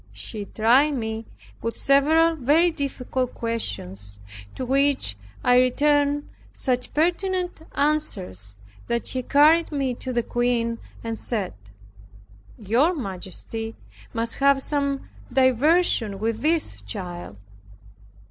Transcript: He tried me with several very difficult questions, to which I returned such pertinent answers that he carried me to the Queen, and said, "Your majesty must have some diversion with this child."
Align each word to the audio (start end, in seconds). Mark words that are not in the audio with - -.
He 0.13 0.45
tried 0.45 0.95
me 0.95 1.27
with 1.61 1.77
several 1.77 2.35
very 2.35 2.71
difficult 2.71 3.35
questions, 3.35 4.17
to 4.55 4.65
which 4.65 5.15
I 5.43 5.59
returned 5.59 6.27
such 6.53 6.91
pertinent 6.95 7.61
answers 7.75 8.55
that 8.87 9.09
he 9.09 9.21
carried 9.21 9.71
me 9.71 9.93
to 9.93 10.11
the 10.11 10.23
Queen, 10.23 10.79
and 11.03 11.19
said, 11.19 11.53
"Your 12.57 12.95
majesty 12.95 13.75
must 14.11 14.37
have 14.37 14.63
some 14.63 15.07
diversion 15.31 16.17
with 16.17 16.41
this 16.41 16.81
child." 16.81 17.37